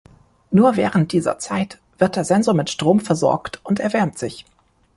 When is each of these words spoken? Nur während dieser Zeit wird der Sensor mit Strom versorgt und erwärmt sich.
Nur 0.49 0.77
während 0.77 1.11
dieser 1.11 1.37
Zeit 1.37 1.77
wird 1.99 2.15
der 2.15 2.25
Sensor 2.25 2.55
mit 2.55 2.71
Strom 2.71 2.99
versorgt 3.01 3.61
und 3.63 3.79
erwärmt 3.79 4.17
sich. 4.17 4.45